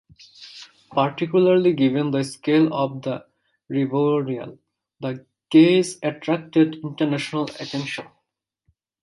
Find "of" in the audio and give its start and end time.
2.73-3.03